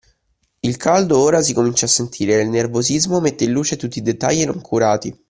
Il 0.61 0.77
caldo 0.77 1.19
ora 1.19 1.43
si 1.43 1.53
comincia 1.53 1.85
a 1.85 1.87
sentire 1.87 2.33
e 2.39 2.41
il 2.41 2.49
nervosismo 2.49 3.19
mette 3.19 3.43
in 3.43 3.51
luce 3.51 3.75
tutti 3.77 3.99
i 3.99 4.01
dettagli 4.01 4.43
non 4.45 4.59
curati 4.59 5.15